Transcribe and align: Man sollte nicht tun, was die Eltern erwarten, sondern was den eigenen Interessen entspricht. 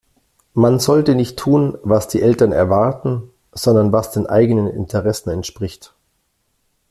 Man 0.55 0.79
sollte 0.79 1.13
nicht 1.13 1.37
tun, 1.37 1.77
was 1.83 2.07
die 2.07 2.23
Eltern 2.23 2.51
erwarten, 2.51 3.29
sondern 3.51 3.91
was 3.91 4.09
den 4.09 4.25
eigenen 4.25 4.65
Interessen 4.67 5.29
entspricht. 5.29 5.93